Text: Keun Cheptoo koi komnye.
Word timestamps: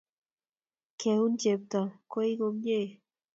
Keun 1.01 1.33
Cheptoo 1.41 1.87
koi 2.11 2.31
komnye. 2.39 2.79